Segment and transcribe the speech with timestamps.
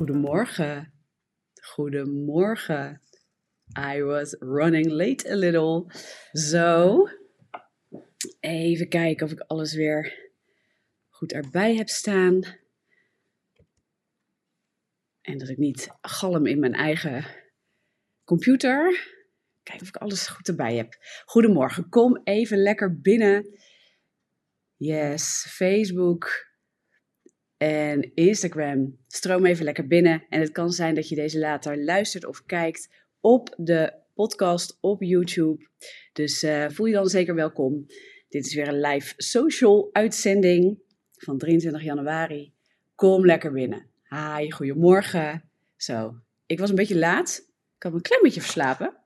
[0.00, 0.92] Goedemorgen.
[1.62, 3.02] Goedemorgen.
[3.78, 5.92] I was running late a little.
[6.32, 7.06] Zo.
[8.40, 10.30] Even kijken of ik alles weer
[11.08, 12.40] goed erbij heb staan.
[15.20, 17.24] En dat ik niet galm in mijn eigen
[18.24, 19.08] computer.
[19.62, 20.94] Kijken of ik alles goed erbij heb.
[21.24, 21.88] Goedemorgen.
[21.88, 23.58] Kom even lekker binnen.
[24.76, 26.49] Yes, Facebook,
[27.60, 28.96] en Instagram.
[29.06, 30.24] Stroom even lekker binnen.
[30.28, 32.88] En het kan zijn dat je deze later luistert of kijkt
[33.20, 35.68] op de podcast op YouTube.
[36.12, 37.86] Dus uh, voel je dan zeker welkom.
[38.28, 40.78] Dit is weer een live social uitzending
[41.16, 42.52] van 23 januari.
[42.94, 43.86] Kom lekker binnen.
[44.08, 45.50] Hi, goedemorgen.
[45.76, 46.14] Zo,
[46.46, 47.46] ik was een beetje laat.
[47.76, 48.99] Ik had een klein beetje verslapen.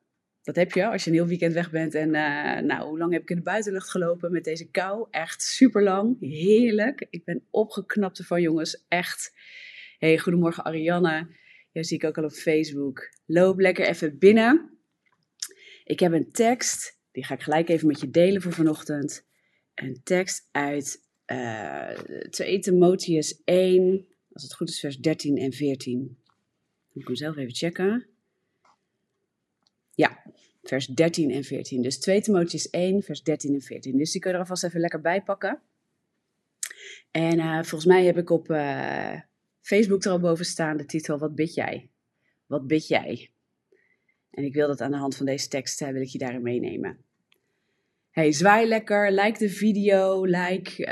[0.45, 1.95] Dat heb je als je een heel weekend weg bent.
[1.95, 5.07] En uh, nou, hoe lang heb ik in de buitenlucht gelopen met deze kou?
[5.11, 6.17] Echt super lang.
[6.21, 7.07] Heerlijk.
[7.11, 8.85] Ik ben opgeknapt ervan, jongens.
[8.89, 9.33] Echt.
[9.99, 11.27] Hey, goedemorgen Arianne.
[11.73, 13.11] Jou zie ik ook al op Facebook.
[13.27, 14.79] Loop lekker even binnen.
[15.85, 16.99] Ik heb een tekst.
[17.13, 19.27] Die ga ik gelijk even met je delen voor vanochtend.
[19.75, 21.91] Een tekst uit uh,
[22.31, 24.07] 2 Timotheus 1.
[24.33, 25.99] Als het goed is, vers 13 en 14.
[25.99, 26.07] Dan
[26.93, 28.14] moet ik hem zelf even checken.
[30.65, 31.83] Vers 13 en 14.
[31.83, 33.97] Dus 2 Timotheus 1, vers 13 en 14.
[33.99, 35.61] Dus die kun je er alvast even lekker bij pakken.
[37.11, 39.21] En uh, volgens mij heb ik op uh,
[39.61, 41.91] Facebook er al boven staan de titel Wat bid jij?
[42.47, 43.31] Wat bid jij?
[44.31, 46.43] En ik wil dat aan de hand van deze tekst, uh, wil ik je daarin
[46.43, 46.99] meenemen.
[48.11, 50.85] Hey, zwaai lekker, like de video, like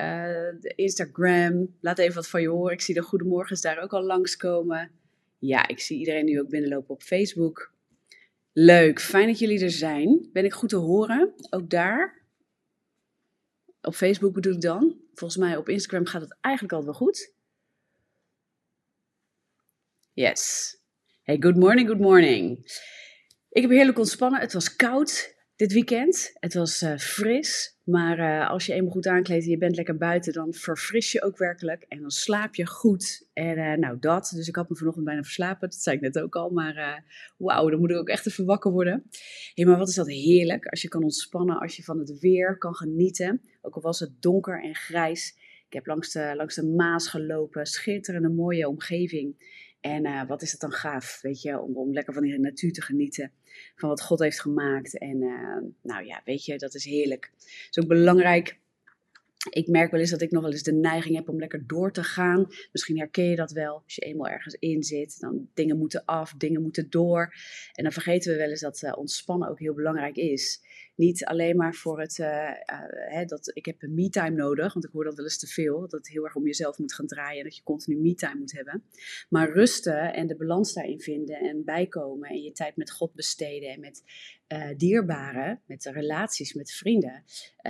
[0.60, 1.74] de Instagram.
[1.80, 2.72] Laat even wat van je horen.
[2.72, 4.90] Ik zie de goedemorgens daar ook al langskomen.
[5.38, 7.71] Ja, ik zie iedereen nu ook binnenlopen op Facebook.
[8.54, 10.28] Leuk, fijn dat jullie er zijn.
[10.32, 11.34] Ben ik goed te horen?
[11.50, 12.22] Ook daar?
[13.80, 15.00] Op Facebook bedoel ik dan.
[15.14, 17.34] Volgens mij op Instagram gaat het eigenlijk altijd wel goed.
[20.12, 20.76] Yes.
[21.22, 22.58] Hey, good morning, good morning.
[23.48, 24.40] Ik heb heerlijk ontspannen.
[24.40, 26.30] Het was koud dit weekend.
[26.34, 27.76] Het was uh, fris.
[27.84, 31.22] Maar uh, als je eenmaal goed aankleedt en je bent lekker buiten, dan verfris je
[31.22, 31.84] ook werkelijk.
[31.88, 33.28] En dan slaap je goed.
[33.32, 34.32] En uh, nou, dat.
[34.34, 35.68] Dus ik had me vanochtend bijna verslapen.
[35.68, 36.50] Dat zei ik net ook al.
[36.50, 37.04] Maar
[37.36, 39.04] wauw, dan moet ik ook echt even wakker worden.
[39.54, 40.66] Hé, maar wat is dat heerlijk.
[40.66, 43.40] Als je kan ontspannen, als je van het weer kan genieten.
[43.60, 45.36] Ook al was het donker en grijs.
[45.66, 47.66] Ik heb langs de, langs de Maas gelopen.
[47.66, 49.36] Schitterende mooie omgeving.
[49.82, 52.72] En uh, wat is het dan gaaf, weet je, om, om lekker van die natuur
[52.72, 53.32] te genieten.
[53.76, 54.98] Van wat God heeft gemaakt.
[54.98, 57.30] En uh, nou ja, weet je, dat is heerlijk.
[57.34, 58.60] Het is ook belangrijk.
[59.50, 61.92] Ik merk wel eens dat ik nog wel eens de neiging heb om lekker door
[61.92, 62.46] te gaan.
[62.72, 63.82] Misschien herken je dat wel.
[63.84, 67.34] Als je eenmaal ergens in zit, dan dingen moeten af, dingen moeten door.
[67.72, 70.62] En dan vergeten we wel eens dat uh, ontspannen ook heel belangrijk is.
[70.94, 72.52] Niet alleen maar voor het, uh, uh,
[72.88, 75.80] hè, dat ik heb een me-time nodig, want ik hoor dat wel eens te veel,
[75.80, 78.52] dat het heel erg om jezelf moet gaan draaien en dat je continu me-time moet
[78.52, 78.84] hebben.
[79.28, 83.68] Maar rusten en de balans daarin vinden en bijkomen en je tijd met God besteden
[83.68, 84.02] en met
[84.48, 87.24] uh, dierbaren, met relaties, met vrienden,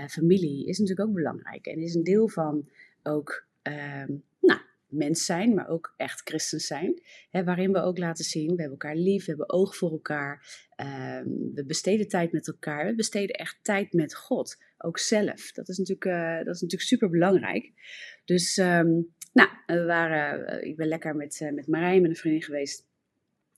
[0.09, 2.69] familie, is natuurlijk ook belangrijk en is een deel van
[3.03, 4.13] ook, ehm,
[4.93, 7.03] mens zijn, maar ook echt christen zijn.
[7.31, 10.47] Hè, waarin we ook laten zien, we hebben elkaar lief, we hebben oog voor elkaar.
[10.77, 12.87] Um, we besteden tijd met elkaar.
[12.87, 14.57] We besteden echt tijd met God.
[14.79, 15.53] Ook zelf.
[15.53, 17.73] Dat is natuurlijk, uh, dat is natuurlijk super belangrijk.
[18.25, 22.17] Dus, um, nou, we waren, uh, ik ben lekker met, uh, met Marijn, met een
[22.17, 22.91] vriendin geweest.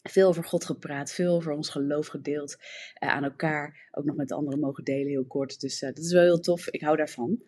[0.02, 2.56] Veel over God gepraat, veel over ons geloof gedeeld
[2.94, 3.88] aan elkaar.
[3.90, 5.60] Ook nog met anderen mogen delen, heel kort.
[5.60, 6.68] Dus dat is wel heel tof.
[6.68, 7.42] Ik hou daarvan.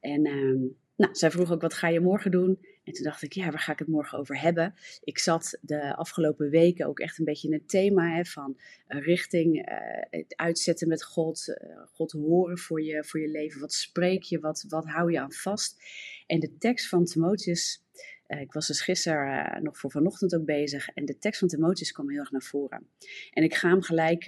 [0.00, 2.58] En um, nou, zij vroeg ook, wat ga je morgen doen?
[2.84, 4.74] En toen dacht ik, ja, waar ga ik het morgen over hebben?
[5.04, 9.00] Ik zat de afgelopen weken ook echt een beetje in het thema hè, van uh,
[9.00, 9.76] richting uh,
[10.10, 13.60] het uitzetten met God, uh, God horen voor je, voor je leven.
[13.60, 15.82] Wat spreek je, wat, wat hou je aan vast?
[16.26, 17.84] En de tekst van Timotheus,
[18.26, 22.10] ik was dus gisteren nog voor vanochtend ook bezig, en de tekst van Timotheus kwam
[22.10, 22.86] heel erg naar voren.
[23.30, 24.26] En ik ga hem gelijk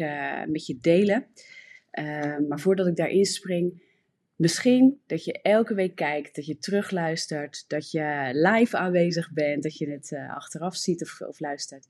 [0.49, 1.27] met je delen.
[2.49, 3.84] maar voordat ik daarin spring,
[4.37, 9.77] Misschien dat je elke week kijkt, dat je terugluistert, dat je live aanwezig bent, dat
[9.77, 11.87] je het uh, achteraf ziet of, luistert.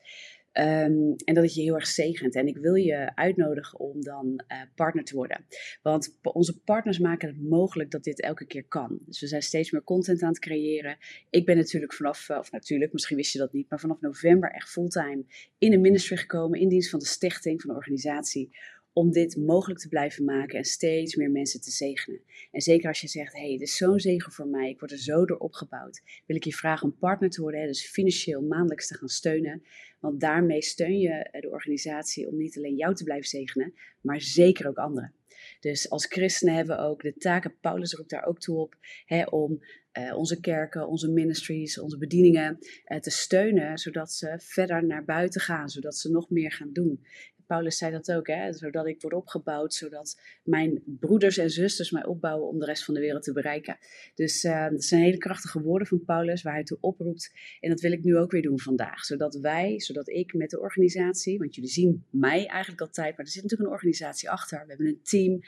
[0.53, 2.35] Um, en dat het je heel erg zegent.
[2.35, 5.47] En ik wil je uitnodigen om dan uh, partner te worden.
[5.83, 8.99] Want onze partners maken het mogelijk dat dit elke keer kan.
[9.07, 10.97] Dus we zijn steeds meer content aan het creëren.
[11.31, 14.51] Ik ben natuurlijk vanaf, uh, of natuurlijk, misschien wist je dat niet, maar vanaf november
[14.51, 15.25] echt fulltime
[15.59, 18.57] in de ministry gekomen, in dienst van de stichting, van de organisatie
[18.95, 22.21] om dit mogelijk te blijven maken en steeds meer mensen te zegenen.
[22.51, 24.93] En zeker als je zegt, hé, hey, dit is zo'n zegen voor mij, ik word
[24.93, 28.87] er zo door opgebouwd, wil ik je vragen om partner te worden, dus financieel maandelijks
[28.87, 29.63] te gaan steunen.
[30.01, 34.69] Want daarmee steun je de organisatie om niet alleen jou te blijven zegenen, maar zeker
[34.69, 35.15] ook anderen.
[35.61, 38.77] Dus als christenen hebben we ook de taken, Paulus roept daar ook toe op,
[39.07, 39.61] hè, om
[39.99, 45.41] uh, onze kerken, onze ministries, onze bedieningen uh, te steunen, zodat ze verder naar buiten
[45.41, 47.05] gaan, zodat ze nog meer gaan doen.
[47.47, 48.53] Paulus zei dat ook, hè?
[48.53, 52.95] zodat ik word opgebouwd, zodat mijn broeders en zusters mij opbouwen om de rest van
[52.95, 53.77] de wereld te bereiken.
[54.15, 57.33] Dus uh, dat zijn hele krachtige woorden van Paulus waar hij toe oproept.
[57.61, 60.61] En dat wil ik nu ook weer doen vandaag, zodat wij, zodat ik met de
[60.61, 64.61] organisatie, want jullie zien mij eigenlijk altijd, maar er zit natuurlijk een organisatie achter.
[64.61, 65.41] We hebben een team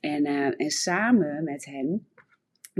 [0.00, 2.06] en, uh, en samen met hen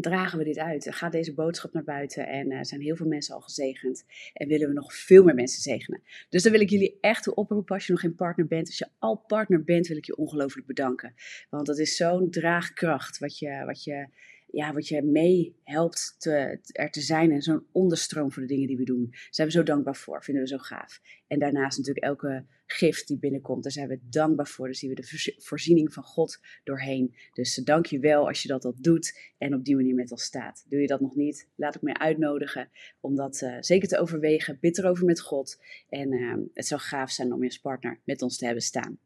[0.01, 0.95] dragen we dit uit.
[0.95, 4.05] Gaat deze boodschap naar buiten en uh, zijn heel veel mensen al gezegend.
[4.33, 6.03] En willen we nog veel meer mensen zegenen.
[6.29, 8.67] Dus dan wil ik jullie echt toe oproepen als je nog geen partner bent.
[8.67, 11.15] Als je al partner bent, wil ik je ongelooflijk bedanken.
[11.51, 14.09] Want dat is zo'n draagkracht wat je, wat je,
[14.53, 17.33] ja, wat je mee helpt te, er te zijn.
[17.33, 19.09] En zo'n onderstroom voor de dingen die we doen.
[19.11, 20.25] Daar zijn we zo dankbaar voor.
[20.25, 21.01] Vinden we zo gaaf.
[21.27, 23.63] En daarnaast natuurlijk elke gift die binnenkomt.
[23.63, 24.67] Daar zijn we dankbaar voor.
[24.67, 27.15] Daar zien we de voorziening van God doorheen.
[27.33, 30.11] Dus eh, dank je wel als je dat al doet en op die manier met
[30.11, 30.65] ons staat.
[30.69, 31.49] Doe je dat nog niet?
[31.55, 32.69] Laat ik mij uitnodigen
[33.01, 34.59] om dat uh, zeker te overwegen.
[34.61, 35.63] Bid erover met God.
[35.89, 38.99] En uh, het zou gaaf zijn om je als partner met ons te hebben staan.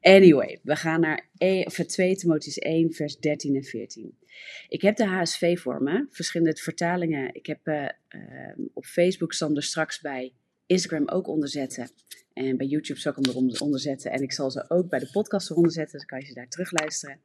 [0.00, 4.16] Anyway, we gaan naar e, of 2 Timotheus 1 vers 13 en 14.
[4.68, 6.06] Ik heb de HSV voor me.
[6.10, 7.34] Verschillende vertalingen.
[7.34, 7.88] Ik heb uh,
[8.74, 10.32] op Facebook stond er straks bij
[10.66, 11.90] Instagram ook onderzetten.
[12.32, 14.10] En bij YouTube zal ik hem eronder zetten.
[14.10, 15.98] En ik zal ze ook bij de podcast eronder zetten.
[15.98, 17.20] Dan kan je ze daar terugluisteren.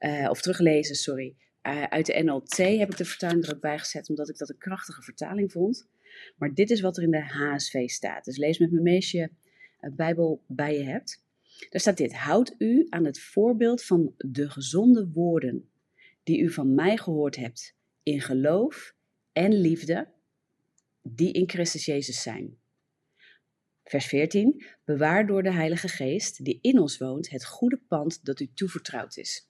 [0.00, 1.36] Uh, of teruglezen, sorry.
[1.62, 4.48] Uh, uit de NLT heb ik de vertaling er ook bij gezet, omdat ik dat
[4.48, 5.88] een krachtige vertaling vond.
[6.36, 8.24] Maar dit is wat er in de HSV staat.
[8.24, 9.30] Dus lees met me mee als je
[9.80, 11.22] een Bijbel bij je hebt.
[11.70, 15.68] Daar staat dit: Houd u aan het voorbeeld van de gezonde woorden
[16.28, 18.94] die u van mij gehoord hebt, in geloof
[19.32, 20.08] en liefde,
[21.02, 22.58] die in Christus Jezus zijn.
[23.84, 24.64] Vers 14.
[24.84, 29.16] Bewaar door de Heilige Geest, die in ons woont, het goede pand dat u toevertrouwd
[29.16, 29.48] is.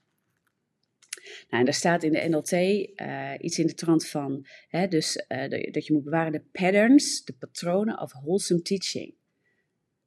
[1.22, 5.24] Nou, en daar staat in de NLT eh, iets in de trant van, hè, dus,
[5.28, 9.14] uh, dat je moet bewaren de patterns, de patronen of wholesome teaching.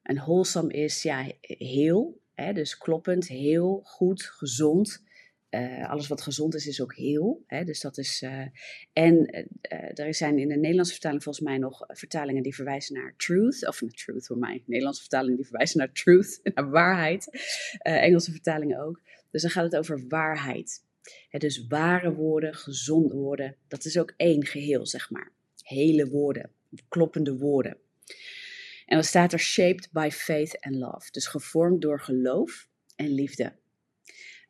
[0.01, 5.03] En wholesome is ja, heel, hè, dus kloppend, heel, goed, gezond.
[5.51, 7.44] Uh, alles wat gezond is, is ook heel.
[7.48, 7.63] Hè?
[7.63, 8.45] Dus dat is, uh,
[8.94, 9.36] en
[9.71, 13.68] uh, er zijn in de Nederlandse vertaling volgens mij nog vertalingen die verwijzen naar truth.
[13.68, 14.63] Of naar truth voor mij.
[14.65, 17.30] Nederlandse vertalingen die verwijzen naar truth, naar waarheid.
[17.81, 19.01] Engelse vertalingen ook.
[19.31, 20.83] Dus dan gaat het over waarheid.
[21.30, 23.56] Hè, dus ware woorden, gezonde woorden.
[23.68, 25.31] Dat is ook één geheel, zeg maar.
[25.63, 26.51] Hele woorden,
[26.89, 27.77] kloppende woorden.
[28.86, 31.12] En dan staat er shaped by faith and love.
[31.12, 33.59] Dus gevormd door geloof en liefde.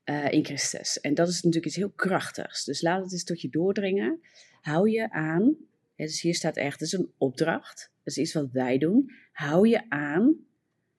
[0.05, 0.99] Uh, in Christus.
[0.99, 2.63] En dat is natuurlijk iets heel krachtigs.
[2.63, 4.19] Dus laat het eens tot je doordringen.
[4.61, 5.55] Hou je aan.
[5.95, 7.91] dus hier staat echt, het is een opdracht.
[8.03, 9.11] Dat is iets wat wij doen.
[9.31, 10.35] Hou je aan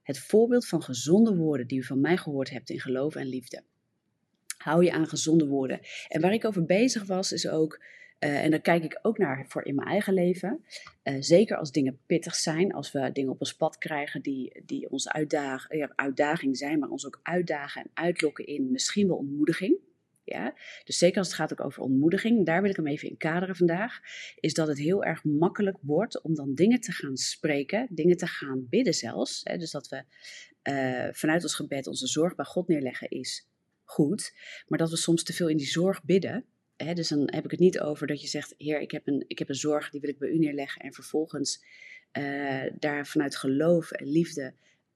[0.02, 3.62] het voorbeeld van gezonde woorden die u van mij gehoord hebt in geloof en liefde.
[4.56, 5.80] Hou je aan gezonde woorden.
[6.08, 7.84] En waar ik over bezig was, is ook
[8.24, 10.64] uh, en daar kijk ik ook naar voor in mijn eigen leven.
[11.04, 14.90] Uh, zeker als dingen pittig zijn, als we dingen op ons pad krijgen die, die
[14.90, 15.08] ons
[15.96, 19.78] uitdaging zijn, maar ons ook uitdagen en uitlokken in misschien wel ontmoediging.
[20.24, 20.54] Ja?
[20.84, 23.56] Dus zeker als het gaat ook over ontmoediging, daar wil ik hem even in kaderen
[23.56, 24.00] vandaag,
[24.40, 28.26] is dat het heel erg makkelijk wordt om dan dingen te gaan spreken, dingen te
[28.26, 29.40] gaan bidden zelfs.
[29.44, 29.56] Hè?
[29.56, 30.04] Dus dat we
[30.70, 33.48] uh, vanuit ons gebed onze zorg bij God neerleggen is
[33.84, 34.34] goed,
[34.66, 36.44] maar dat we soms te veel in die zorg bidden
[36.94, 39.38] dus dan heb ik het niet over dat je zegt, heer, ik heb een, ik
[39.38, 40.82] heb een zorg, die wil ik bij u neerleggen.
[40.82, 41.64] En vervolgens
[42.12, 44.54] uh, daar vanuit geloof en liefde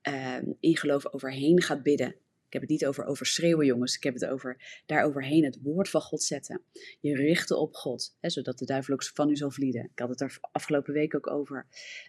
[0.08, 2.08] uh, in geloof overheen gaat bidden.
[2.46, 3.96] Ik heb het niet over overschreeuwen, jongens.
[3.96, 6.62] Ik heb het over daar overheen het woord van God zetten.
[7.00, 9.84] Je richten op God, hè, zodat de duivel ook van u zal vlieden.
[9.92, 11.66] Ik had het er afgelopen week ook over.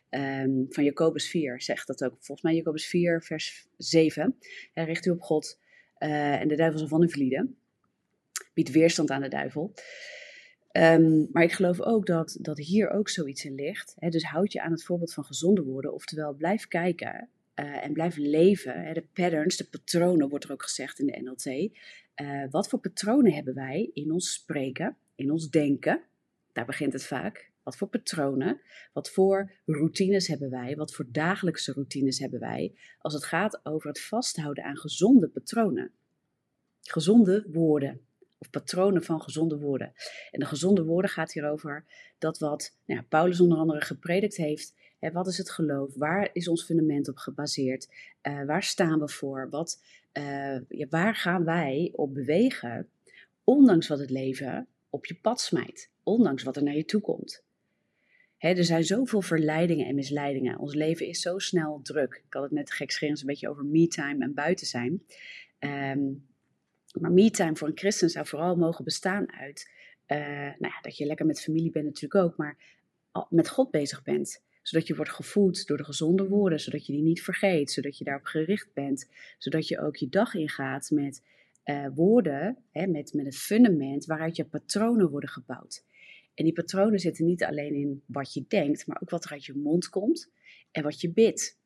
[0.10, 2.14] Um, van Jacobus 4 zegt dat ook.
[2.14, 4.38] Volgens mij Jacobus 4, vers 7.
[4.74, 5.60] richt u op God
[6.00, 7.58] uh, en de duivel zal van u vlieden
[8.54, 9.74] biedt weerstand aan de duivel.
[10.72, 13.96] Um, maar ik geloof ook dat, dat hier ook zoiets in ligt.
[14.10, 17.30] Dus houd je aan het voorbeeld van gezonde woorden, oftewel blijf kijken
[17.60, 18.94] uh, en blijf leven.
[18.94, 21.72] De patterns, de patronen wordt er ook gezegd in de NLT.
[22.14, 26.02] Eh, wat voor patronen hebben wij in ons spreken, in ons denken?
[26.54, 27.52] Daar begint het vaak.
[27.64, 28.62] Wat voor patronen,
[28.94, 33.88] wat voor routines hebben wij, wat voor dagelijkse routines hebben wij als het gaat over
[33.88, 35.92] het vasthouden aan gezonde patronen?
[36.82, 38.02] Gezonde woorden
[38.38, 39.94] of patronen van gezonde woorden.
[40.32, 41.86] En de gezonde woorden gaat hier over
[42.18, 44.74] dat wat nou ja, Paulus onder andere gepredikt heeft.
[45.00, 45.96] Hè, wat is het geloof?
[45.96, 47.90] Waar is ons fundament op gebaseerd?
[48.22, 49.48] Uh, waar staan we voor?
[49.50, 52.90] Wat, uh, ja, waar gaan wij op bewegen?
[53.44, 55.92] Ondanks wat het leven op je pad smijt.
[56.04, 57.46] Ondanks wat er naar je toe komt.
[58.38, 60.60] Er zijn zoveel verleidingen en misleidingen.
[60.60, 62.22] Ons leven is zo snel druk.
[62.26, 65.04] Ik had het net gekscherend een beetje over me-time en buiten zijn.
[65.60, 66.27] Um,
[67.02, 69.70] Maar me-time voor een christen zou vooral mogen bestaan uit
[70.08, 72.58] uh, nou ja, dat je lekker met familie bent natuurlijk ook, maar
[73.30, 74.46] met God bezig bent.
[74.62, 78.04] Zodat je wordt gevoed door de gezonde woorden, zodat je die niet vergeet, zodat je
[78.04, 81.24] daarop gericht bent, zodat je ook je dag ingaat met
[81.66, 85.86] uh, woorden, hè, met, met een fundament waaruit je patronen worden gebouwd.
[86.34, 89.46] En die patronen zitten niet alleen in wat je denkt, maar ook wat er uit
[89.46, 90.32] je mond komt
[90.72, 91.60] en wat je bidt.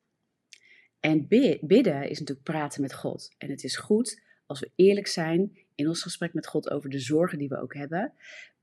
[1.00, 1.26] En
[1.60, 3.34] bidden is natuurlijk praten met God.
[3.38, 6.98] En het is goed als we eerlijk zijn in ons gesprek met God over de
[6.98, 8.12] zorgen die we ook hebben.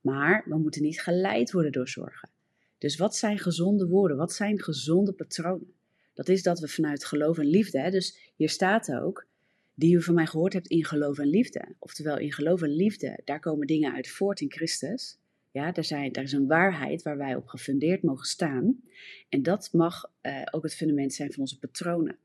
[0.01, 2.29] Maar we moeten niet geleid worden door zorgen.
[2.77, 4.17] Dus wat zijn gezonde woorden?
[4.17, 5.73] Wat zijn gezonde patronen?
[6.13, 9.27] Dat is dat we vanuit geloof en liefde, dus hier staat ook,
[9.73, 11.75] die u van mij gehoord hebt in geloof en liefde.
[11.79, 15.17] Oftewel in geloof en liefde, daar komen dingen uit voort in Christus.
[15.51, 18.81] Ja, daar, zijn, daar is een waarheid waar wij op gefundeerd mogen staan.
[19.29, 22.17] En dat mag uh, ook het fundament zijn van onze patronen.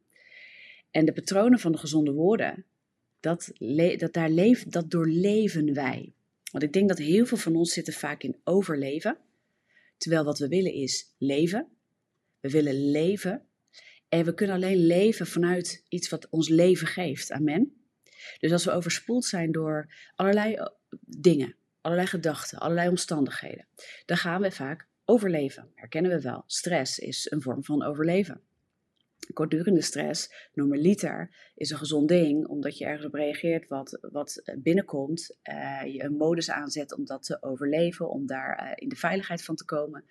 [0.91, 2.65] En de patronen van de gezonde woorden,
[3.25, 3.53] dat,
[3.99, 6.13] dat, daar leef, dat doorleven wij.
[6.53, 9.19] Want ik denk dat heel veel van ons zitten vaak in overleven.
[9.97, 11.69] Terwijl wat we willen is leven.
[12.41, 13.43] We willen leven.
[14.09, 17.33] En we kunnen alleen leven vanuit iets wat ons leven geeft.
[17.33, 17.73] Amen.
[18.39, 20.67] Dus als we overspoeld zijn door allerlei eh,
[21.01, 23.67] dingen, allerlei gedachten, allerlei omstandigheden,
[24.07, 25.71] dan gaan we vaak overleven.
[25.75, 26.45] Herkennen we wel.
[26.47, 28.41] Stress is een vorm van overleven
[29.33, 35.37] kortdurende stress, normaliter, is een gezond ding, omdat je ergens op reageert wat, wat binnenkomt.
[35.45, 39.45] Uh, je een modus aanzet om dat te overleven, om daar uh, in de veiligheid
[39.45, 40.05] van te komen.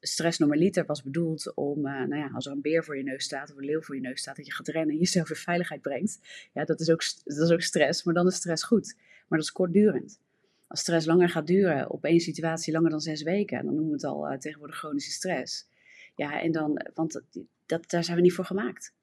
[0.00, 3.50] Stress normaliter was bedoeld om, nou ja, als er een beer voor je neus staat
[3.50, 5.82] of een leeuw voor je neus staat, dat je gaat rennen en jezelf in veiligheid
[5.82, 6.18] brengt.
[6.52, 8.94] Ja, dat is ook, dat is ook stress, maar dan is stress goed.
[9.28, 10.20] Maar dat is kortdurend.
[10.66, 13.92] Als stress langer gaat duren, op één situatie langer dan zes weken, dan noemen we
[13.92, 15.68] het al tegenwoordig chronische stress.
[16.16, 17.22] Ja, en dan, want
[17.66, 18.94] dat, daar zijn we niet voor gemaakt.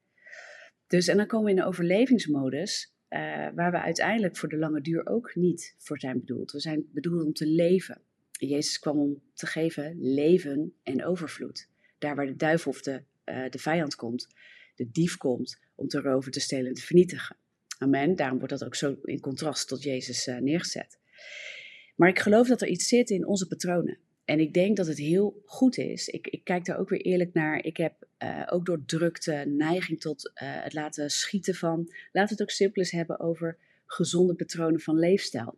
[0.88, 3.20] Dus, en dan komen we in de overlevingsmodus, uh,
[3.56, 6.52] waar we uiteindelijk voor de lange duur ook niet voor zijn bedoeld.
[6.52, 8.02] We zijn bedoeld om te leven.
[8.32, 11.70] Jezus kwam om te geven leven en overvloed.
[11.98, 14.28] Daar waar de duivel of de, uh, de vijand komt,
[14.76, 17.36] de dief komt om te roven, te stelen en te vernietigen.
[17.78, 18.16] Amen.
[18.16, 21.00] Daarom wordt dat ook zo in contrast tot Jezus uh, neergezet.
[21.96, 23.98] Maar ik geloof dat er iets zit in onze patronen.
[24.26, 26.08] En ik denk dat het heel goed is.
[26.08, 27.64] Ik, ik kijk daar ook weer eerlijk naar.
[27.64, 30.32] Ik heb uh, ook door drukte neiging tot uh,
[30.64, 31.78] het laten schieten van.
[32.12, 35.58] Laten we het ook simpel eens hebben over gezonde patronen van leefstijl.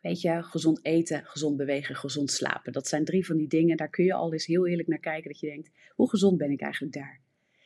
[0.00, 2.72] Weet je, gezond eten, gezond bewegen, gezond slapen.
[2.72, 3.76] Dat zijn drie van die dingen.
[3.76, 5.30] Daar kun je al eens heel eerlijk naar kijken.
[5.30, 7.20] Dat je denkt, hoe gezond ben ik eigenlijk daar?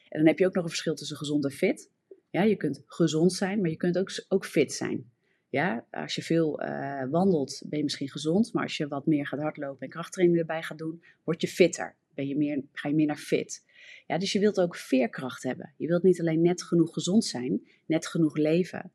[0.08, 1.90] En dan heb je ook nog een verschil tussen gezond en fit.
[2.30, 5.10] Ja, je kunt gezond zijn, maar je kunt ook, ook fit zijn.
[5.48, 8.52] Ja, als je veel uh, wandelt, ben je misschien gezond.
[8.52, 11.96] Maar als je wat meer gaat hardlopen en krachttraining erbij gaat doen, word je fitter.
[12.14, 13.64] Ben je meer, ga je meer naar fit.
[14.06, 15.74] Ja, dus je wilt ook veerkracht hebben.
[15.76, 18.92] Je wilt niet alleen net genoeg gezond zijn, net genoeg leven.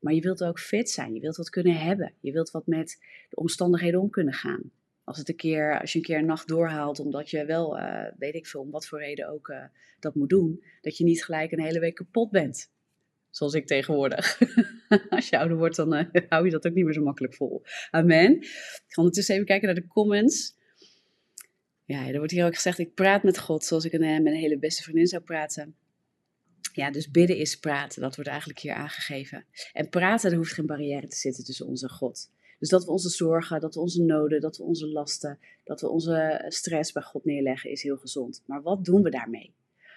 [0.00, 1.14] Maar je wilt ook fit zijn.
[1.14, 2.12] Je wilt wat kunnen hebben.
[2.20, 2.98] Je wilt wat met
[3.28, 4.70] de omstandigheden om kunnen gaan.
[5.04, 8.04] Als, het een keer, als je een keer een nacht doorhaalt omdat je wel, uh,
[8.18, 9.64] weet ik veel, om wat voor reden ook uh,
[10.00, 12.70] dat moet doen, dat je niet gelijk een hele week kapot bent.
[13.36, 14.40] Zoals ik tegenwoordig.
[15.10, 17.62] Als je ouder wordt, dan uh, hou je dat ook niet meer zo makkelijk vol.
[17.90, 18.36] Amen.
[18.40, 20.54] Ik ga ondertussen even kijken naar de comments.
[21.84, 24.32] Ja, er wordt hier ook gezegd, ik praat met God zoals ik eh, met een
[24.32, 25.76] hele beste vriendin zou praten.
[26.72, 28.00] Ja, dus bidden is praten.
[28.00, 29.44] Dat wordt eigenlijk hier aangegeven.
[29.72, 32.30] En praten, er hoeft geen barrière te zitten tussen ons en God.
[32.58, 35.88] Dus dat we onze zorgen, dat we onze noden, dat we onze lasten, dat we
[35.88, 38.42] onze stress bij God neerleggen, is heel gezond.
[38.46, 39.54] Maar wat doen we daarmee?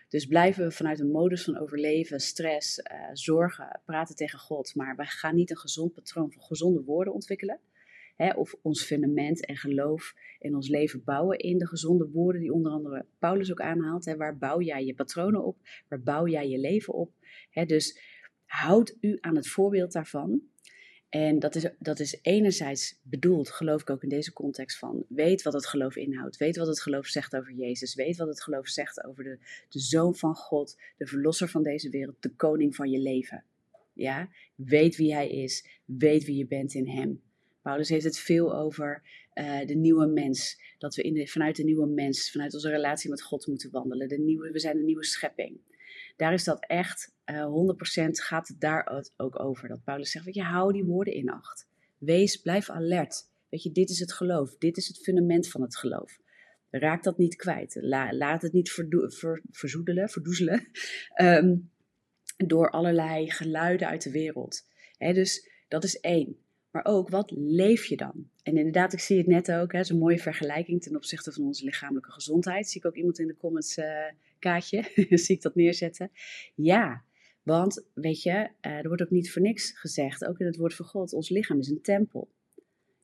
[0.10, 4.76] Dus blijven we vanuit een modus van overleven, stress, uh, zorgen, praten tegen God.
[4.76, 7.60] Maar we gaan niet een gezond patroon van gezonde woorden ontwikkelen.
[8.16, 12.54] Hè, of ons fundament en geloof in ons leven bouwen in de gezonde woorden die
[12.54, 14.06] onder andere Paulus ook aanhaalt.
[14.06, 15.58] Hè, waar bouw jij je patronen op?
[15.88, 17.12] Waar bouw jij je leven op?
[17.50, 18.00] Hè, dus
[18.46, 20.42] houd u aan het voorbeeld daarvan.
[21.10, 25.42] En dat is, dat is enerzijds bedoeld, geloof ik ook in deze context van, weet
[25.42, 28.68] wat het geloof inhoudt, weet wat het geloof zegt over Jezus, weet wat het geloof
[28.68, 29.38] zegt over de,
[29.70, 33.44] de Zoon van God, de Verlosser van deze wereld, de Koning van je leven.
[33.94, 37.22] Ja, weet wie Hij is, weet wie je bent in Hem.
[37.62, 39.02] Paulus heeft het veel over
[39.34, 43.10] uh, de nieuwe mens, dat we in de, vanuit de nieuwe mens, vanuit onze relatie
[43.10, 44.08] met God moeten wandelen.
[44.08, 45.60] De nieuwe, we zijn een nieuwe schepping
[46.20, 49.68] daar is dat echt uh, eh, 100% gaat het daar ook over.
[49.68, 51.68] Dat Paulus zegt, weet je, hou die woorden in acht.
[51.98, 53.30] Wees, blijf alert.
[53.50, 54.58] Weet je, dit is het geloof.
[54.58, 56.20] Dit is het fundament van het geloof.
[56.70, 57.78] Raak dat niet kwijt.
[58.12, 60.68] laat het niet ver, verzoedelen, verdoezelen
[61.22, 61.70] um,
[62.52, 64.68] door allerlei geluiden uit de wereld.
[64.98, 66.38] dus dat is één.
[66.72, 68.30] Maar ook, wat leef je dan?
[68.44, 71.64] En inderdaad, ik zie het net ook, hè, zo'n mooie vergelijking ten opzichte van onze
[71.64, 72.70] lichamelijke gezondheid.
[72.70, 73.86] Zie ik ook iemand in de comments uh,
[74.40, 74.84] kaartje,
[75.24, 76.12] zie ik dat neerzetten.
[76.56, 77.04] Ja,
[77.44, 80.76] Want, weet je, uh, er wordt ook niet voor niks gezegd, ook in het woord
[80.76, 82.30] van God, ons lichaam is een tempel.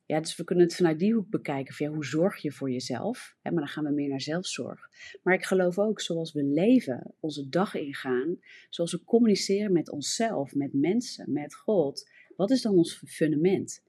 [0.08, 1.74] Ja, dus we kunnen het vanuit die hoek bekijken.
[1.74, 3.36] Van, hoe zorg je voor jezelf?
[3.42, 4.90] Hè, maar dan gaan we meer naar zelfzorg.
[5.24, 8.38] Maar ik geloof ook, zoals we leven, onze dag ingaan,
[8.70, 12.10] zoals we communiceren met onszelf, met mensen, met God.
[12.36, 13.84] Wat is dan ons fundament?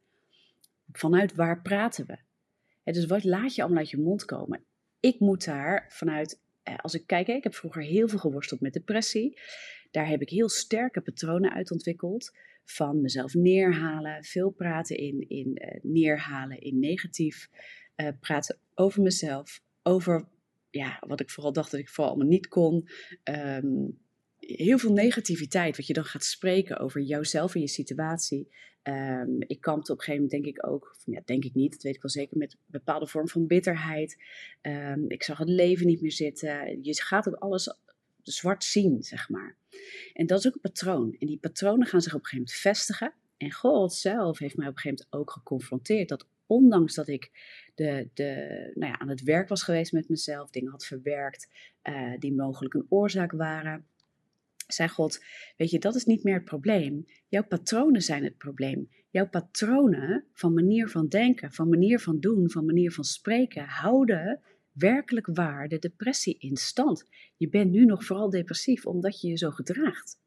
[0.93, 2.19] Vanuit waar praten we?
[2.93, 4.65] dus wat laat je allemaal uit je mond komen?
[5.01, 6.41] Ik moet daar vanuit,
[6.77, 9.41] als ik kijk, ik heb vroeger heel veel geworsteld met depressie.
[9.91, 12.33] Daar heb ik heel sterke patronen uit ontwikkeld
[12.65, 17.49] van mezelf neerhalen, veel praten in, in uh, neerhalen, in negatief,
[17.97, 20.29] uh, praten over mezelf, over
[20.71, 22.89] ja, wat ik vooral dacht dat ik vooral allemaal niet kon.
[23.25, 23.99] Um,
[24.47, 28.49] heel veel negativiteit, wat je dan gaat spreken over jouzelf en je situatie.
[28.83, 31.83] Um, ik kampte op een gegeven moment, denk ik ook, ja, denk ik niet, dat
[31.83, 34.23] weet ik wel zeker, met een bepaalde vorm van bitterheid.
[34.63, 36.79] Um, ik zag het leven niet meer zitten.
[36.83, 37.79] Je gaat ook alles
[38.23, 39.57] zwart zien, zeg maar.
[40.13, 41.17] En dat is ook een patroon.
[41.19, 43.15] En die patronen gaan zich op een gegeven moment vestigen.
[43.37, 47.31] En God zelf heeft mij op een gegeven moment ook geconfronteerd dat ondanks dat ik
[47.75, 51.49] de, de, nou ja, aan het werk was geweest met mezelf, dingen had verwerkt
[51.83, 53.87] uh, die mogelijk een oorzaak waren,
[54.67, 55.25] zei God,
[55.57, 57.07] weet je, dat is niet meer het probleem.
[57.29, 58.91] Jouw patronen zijn het probleem.
[59.11, 64.41] Jouw patronen van manier van denken, van manier van doen, van manier van spreken, houden
[64.73, 67.09] werkelijk waar de depressie in stand.
[67.37, 70.19] Je bent nu nog vooral depressief omdat je je zo gedraagt.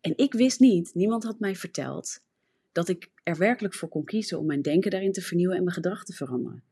[0.00, 2.24] En ik wist niet, niemand had mij verteld,
[2.72, 5.74] dat ik er werkelijk voor kon kiezen om mijn denken daarin te vernieuwen en mijn
[5.74, 6.64] gedrag te veranderen.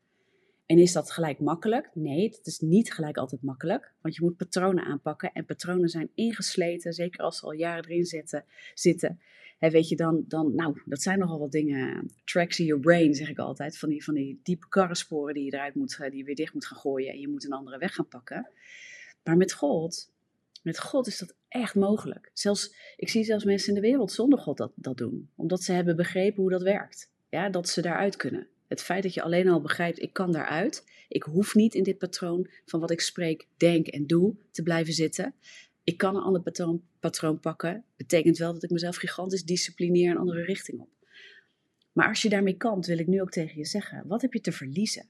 [0.71, 1.91] En is dat gelijk makkelijk?
[1.95, 6.11] Nee, het is niet gelijk altijd makkelijk, want je moet patronen aanpakken en patronen zijn
[6.15, 8.45] ingesleten, zeker als ze al jaren erin zitten.
[8.75, 9.21] zitten
[9.59, 12.11] weet je, dan, dan, nou, dat zijn nogal wat dingen.
[12.25, 13.79] Tracks in your brain, zeg ik altijd.
[13.79, 16.67] Van die, van die diepe karrensporen die je eruit moet, die je weer dicht moet
[16.67, 17.13] gaan gooien.
[17.13, 18.51] En je moet een andere weg gaan pakken.
[19.25, 20.13] Maar met God,
[20.63, 22.31] met God is dat echt mogelijk.
[22.33, 25.31] Zelfs, ik zie zelfs mensen in de wereld zonder God dat, dat doen.
[25.37, 27.11] Omdat ze hebben begrepen hoe dat werkt.
[27.29, 28.49] Ja, dat ze daaruit kunnen.
[28.71, 30.85] Het feit dat je alleen al begrijpt, ik kan daaruit.
[31.09, 34.93] Ik hoef niet in dit patroon van wat ik spreek, denk en doe te blijven
[34.93, 35.35] zitten
[35.91, 37.85] ik kan een ander patroon, patroon pakken.
[37.97, 40.89] Betekent wel dat ik mezelf gigantisch disciplineer een andere richting op.
[41.93, 44.41] Maar als je daarmee kan, wil ik nu ook tegen je zeggen: wat heb je
[44.41, 45.07] te verliezen?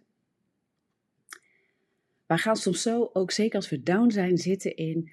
[2.31, 5.11] Wij gaan soms zo, ook zeker als we down zijn, zitten in,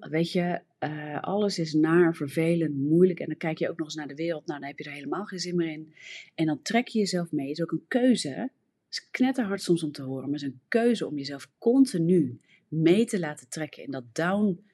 [0.00, 3.20] weet je, uh, alles is naar, vervelend, moeilijk.
[3.20, 4.92] En dan kijk je ook nog eens naar de wereld, nou dan heb je er
[4.92, 5.94] helemaal geen zin meer in.
[6.34, 7.48] En dan trek je jezelf mee.
[7.48, 8.28] Het is ook een keuze.
[8.28, 8.50] Het
[8.88, 13.04] is knetterhard soms om te horen, maar het is een keuze om jezelf continu mee
[13.04, 14.64] te laten trekken in dat down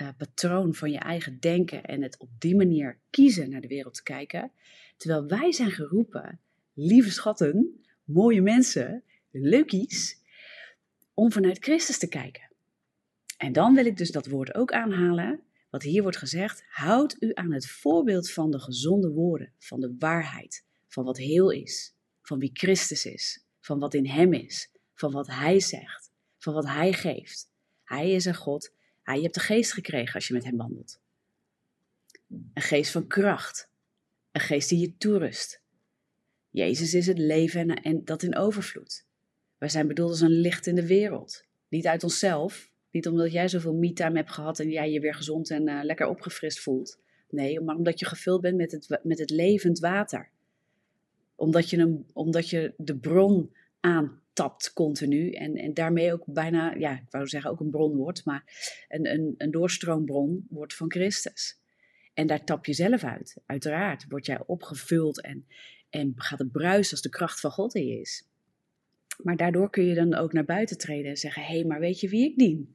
[0.00, 3.94] uh, patroon van je eigen denken en het op die manier kiezen naar de wereld
[3.94, 4.50] te kijken.
[4.96, 6.40] Terwijl wij zijn geroepen,
[6.72, 10.20] lieve schatten, mooie mensen, leukies,
[11.14, 12.50] om vanuit Christus te kijken.
[13.36, 17.30] En dan wil ik dus dat woord ook aanhalen, wat hier wordt gezegd: houd u
[17.34, 22.38] aan het voorbeeld van de gezonde woorden, van de waarheid, van wat heel is, van
[22.38, 26.92] wie Christus is, van wat in Hem is, van wat Hij zegt, van wat Hij
[26.92, 27.50] geeft.
[27.84, 28.72] Hij is een God
[29.04, 31.00] je hebt de geest gekregen als je met hem wandelt.
[32.28, 33.70] Een geest van kracht.
[34.32, 35.60] Een geest die je toerust.
[36.50, 39.06] Jezus is het leven en, en dat in overvloed.
[39.62, 41.44] Wij zijn bedoeld als een licht in de wereld.
[41.68, 42.70] Niet uit onszelf.
[42.90, 46.06] Niet omdat jij zoveel me-time hebt gehad en jij je weer gezond en uh, lekker
[46.06, 46.98] opgefrist voelt.
[47.30, 50.30] Nee, maar omdat je gevuld bent met het, met het levend water.
[51.34, 55.30] Omdat je, een, omdat je de bron aan tapt continu.
[55.30, 58.44] En, en daarmee ook bijna, ja, ik wou zeggen ook een bron wordt, maar
[58.88, 61.58] een, een, een doorstroombron wordt van Christus.
[62.14, 63.36] En daar tap je zelf uit.
[63.46, 65.46] Uiteraard word jij opgevuld en,
[65.90, 68.26] en gaat het bruisen als de kracht van God in je is.
[69.22, 72.00] Maar daardoor kun je dan ook naar buiten treden en zeggen: hé, hey, maar weet
[72.00, 72.74] je wie ik dien?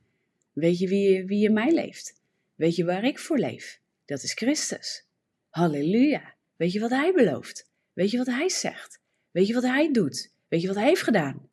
[0.54, 2.21] Weet je wie, wie in mij leeft?
[2.56, 3.80] Weet je waar ik voor leef?
[4.06, 5.06] Dat is Christus.
[5.50, 6.36] Halleluja.
[6.56, 7.69] Weet je wat Hij belooft?
[7.93, 9.00] Weet je wat Hij zegt?
[9.32, 10.36] Weet je wat Hij doet?
[10.47, 11.50] Weet je wat hij heeft gedaan?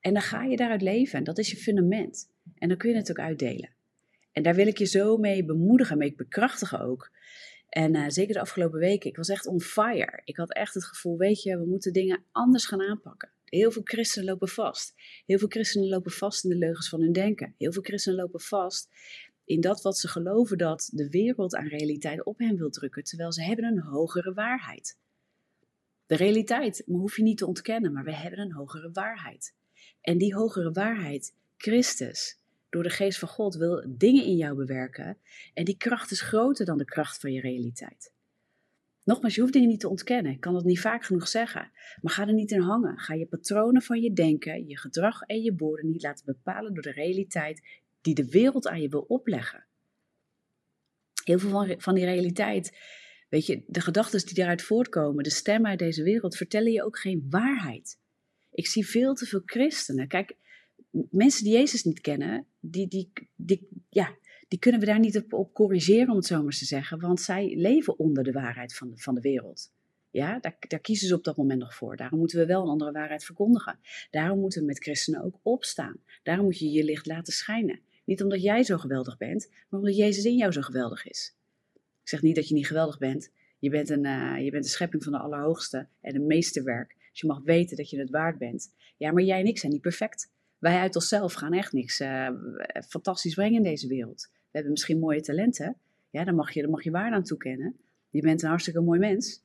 [0.00, 2.30] En dan ga je daaruit leven en dat is je fundament.
[2.54, 3.70] En dan kun je het ook uitdelen.
[4.32, 7.10] En daar wil ik je zo mee bemoedigen, mee bekrachtigen ook.
[7.68, 10.20] En uh, zeker de afgelopen weken, ik was echt on fire.
[10.24, 13.30] Ik had echt het gevoel, weet je, we moeten dingen anders gaan aanpakken.
[13.50, 14.94] Heel veel christenen lopen vast.
[15.26, 17.54] Heel veel christenen lopen vast in de leugens van hun denken.
[17.58, 18.88] Heel veel christenen lopen vast
[19.50, 23.32] in dat wat ze geloven dat de wereld aan realiteit op hen wil drukken, terwijl
[23.32, 24.98] ze hebben een hogere waarheid.
[26.06, 29.54] De realiteit hoef je niet te ontkennen, maar we hebben een hogere waarheid.
[30.00, 35.18] En die hogere waarheid, Christus, door de geest van God, wil dingen in jou bewerken.
[35.54, 38.12] En die kracht is groter dan de kracht van je realiteit.
[39.10, 40.32] Nogmaals, je hoeft dingen niet te ontkennen.
[40.32, 41.70] Ik kan dat niet vaak genoeg zeggen.
[42.00, 42.98] Maar ga er niet in hangen.
[42.98, 46.82] Ga je patronen van je denken, je gedrag en je woorden niet laten bepalen door
[46.82, 47.62] de realiteit
[48.00, 49.66] die de wereld aan je wil opleggen.
[51.24, 52.78] Heel veel van, van die realiteit,
[53.28, 56.98] weet je, de gedachten die daaruit voortkomen, de stemmen uit deze wereld, vertellen je ook
[56.98, 57.98] geen waarheid.
[58.50, 60.08] Ik zie veel te veel christenen.
[60.08, 60.36] Kijk,
[61.10, 64.16] mensen die Jezus niet kennen, die, die, die, ja,
[64.50, 67.00] die kunnen we daar niet op, op corrigeren, om het zo maar te zeggen.
[67.00, 69.72] Want zij leven onder de waarheid van van de wereld.
[70.10, 71.96] Ja, daar, daar, kiezen ze op dat moment nog voor.
[71.96, 73.78] Daarom moeten we wel een andere waarheid verkondigen.
[74.10, 75.96] Daarom moeten we met christenen ook opstaan.
[76.22, 77.80] Daarom moet je je licht laten schijnen.
[78.04, 81.36] Niet omdat jij zo geweldig bent, maar omdat Jezus in jou zo geweldig is.
[81.74, 83.30] Ik zeg niet dat je niet geweldig bent.
[83.58, 86.96] Je bent een, uh, je bent een schepping van de Allerhoogste en een meesterwerk.
[87.10, 88.74] Dus je mag weten dat je het waard bent.
[88.96, 90.30] Ja, maar jij en ik zijn niet perfect.
[90.58, 92.28] Wij uit onszelf gaan echt niks uh,
[92.88, 94.30] fantastisch brengen in deze wereld.
[94.50, 95.76] We hebben misschien mooie talenten.
[96.10, 97.76] Ja, dan mag je, dan mag je waarde aan toekennen.
[98.10, 99.42] Je bent een hartstikke mooi mens.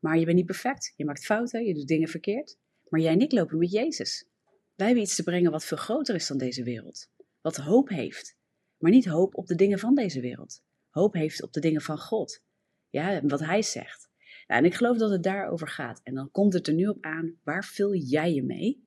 [0.00, 0.92] Maar je bent niet perfect.
[0.96, 2.58] Je maakt fouten, je doet dingen verkeerd.
[2.88, 4.26] Maar jij en ik lopen met Jezus.
[4.74, 7.10] Wij hebben iets te brengen wat veel groter is dan deze wereld.
[7.40, 8.36] Wat hoop heeft.
[8.78, 10.62] Maar niet hoop op de dingen van deze wereld.
[10.90, 12.42] Hoop heeft op de dingen van God.
[12.90, 14.08] Ja, wat Hij zegt.
[14.46, 16.00] Nou, en ik geloof dat het daarover gaat.
[16.02, 18.84] En dan komt het er nu op aan, waar vul jij je mee?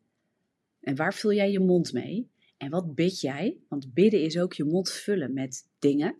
[0.80, 2.30] En waar vul jij je mond mee?
[2.58, 3.58] En wat bid jij?
[3.70, 6.16] Want bidden is ook je mond vullen met dingen.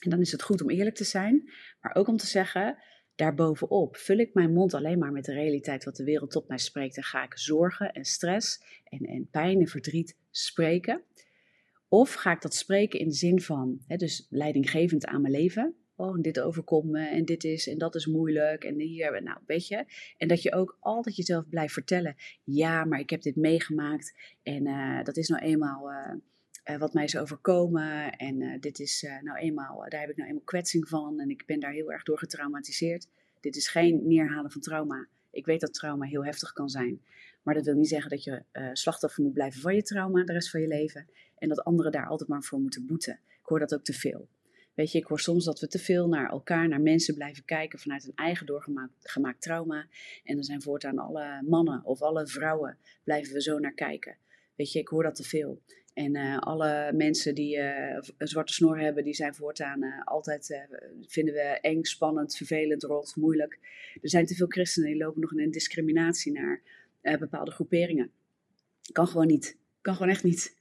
[0.00, 2.78] En dan is het goed om eerlijk te zijn, maar ook om te zeggen,
[3.14, 6.58] daarbovenop vul ik mijn mond alleen maar met de realiteit wat de wereld tot mij
[6.58, 6.96] spreekt.
[6.96, 11.02] En ga ik zorgen en stress en, en pijn en verdriet spreken.
[11.88, 15.83] Of ga ik dat spreken in de zin van, hè, dus leidinggevend aan mijn leven
[15.96, 19.68] oh, dit overkomt me en dit is en dat is moeilijk en hier, nou, weet
[19.68, 19.84] je.
[20.18, 24.66] En dat je ook altijd jezelf blijft vertellen, ja, maar ik heb dit meegemaakt en
[24.66, 26.12] uh, dat is nou eenmaal uh,
[26.64, 30.44] uh, wat mij is overkomen en dit is nou eenmaal, daar heb ik nou eenmaal
[30.44, 33.08] kwetsing van en ik ben daar heel erg door getraumatiseerd.
[33.40, 35.06] Dit is geen neerhalen van trauma.
[35.30, 37.00] Ik weet dat trauma heel heftig kan zijn.
[37.42, 40.50] Maar dat wil niet zeggen dat je slachtoffer moet blijven van je trauma de rest
[40.50, 41.06] van je leven.
[41.38, 43.12] En dat anderen daar altijd maar voor moeten boeten.
[43.12, 44.28] Ik hoor dat ook te veel.
[44.74, 47.78] Weet je, ik hoor soms dat we te veel naar elkaar, naar mensen blijven kijken
[47.78, 49.86] vanuit een eigen doorgemaakt trauma.
[50.24, 54.16] En dan zijn voortaan alle mannen of alle vrouwen blijven we zo naar kijken.
[54.56, 55.62] Weet je, ik hoor dat te veel.
[55.94, 60.66] En uh, alle mensen die uh, een zwarte snor hebben, die zijn voortaan uh, altijd,
[61.06, 63.58] vinden we eng, spannend, vervelend, rot, moeilijk.
[64.02, 66.62] Er zijn te veel christenen die lopen nog in discriminatie naar
[67.18, 68.10] bepaalde groeperingen.
[68.92, 69.56] Kan gewoon niet.
[69.80, 70.56] Kan gewoon echt niet.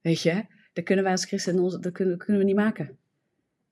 [0.00, 2.98] Weet je, dat kunnen wij als christenen dat kunnen we niet maken.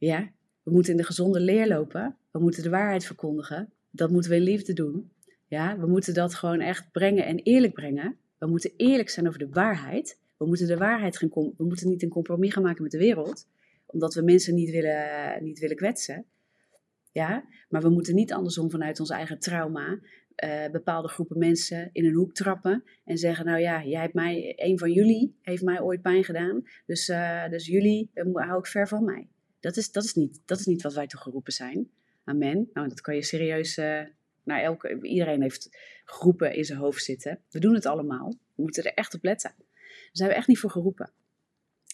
[0.05, 0.31] Ja,
[0.63, 2.17] we moeten in de gezonde leer lopen.
[2.31, 3.73] We moeten de waarheid verkondigen.
[3.91, 5.11] Dat moeten we in liefde doen.
[5.47, 8.17] Ja, we moeten dat gewoon echt brengen en eerlijk brengen.
[8.39, 10.19] We moeten eerlijk zijn over de waarheid.
[10.37, 13.49] We moeten de waarheid gaan we moeten niet een compromis gaan maken met de wereld,
[13.87, 16.25] omdat we mensen niet willen, niet willen kwetsen.
[17.13, 19.99] Ja, maar we moeten niet andersom vanuit ons eigen trauma
[20.45, 24.53] uh, bepaalde groepen mensen in een hoek trappen en zeggen: Nou ja, jij hebt mij,
[24.57, 28.67] een van jullie heeft mij ooit pijn gedaan, dus, uh, dus jullie uh, hou ik
[28.67, 29.29] ver van mij.
[29.65, 31.91] Dat is, dat, is niet, dat is niet wat wij geroepen zijn.
[32.25, 32.71] Amen.
[32.73, 33.79] Nou, dat kan je serieus.
[33.79, 34.03] Uh,
[34.45, 37.41] elke, iedereen heeft groepen in zijn hoofd zitten.
[37.51, 38.29] We doen het allemaal.
[38.29, 39.55] We moeten er echt op letten.
[39.57, 41.11] Daar zijn we echt niet voor geroepen.